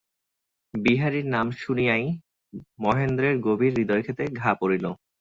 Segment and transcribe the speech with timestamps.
[0.73, 2.05] বিহারীর নাম শুনিয়াই
[2.79, 4.85] মহেন্দ্রের গভীর হৃদয়ক্ষতে ঘা পড়িল।